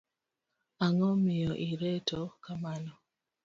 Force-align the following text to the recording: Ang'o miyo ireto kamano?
Ang'o 0.85 1.09
miyo 1.23 1.51
ireto 1.69 2.19
kamano? 2.43 2.91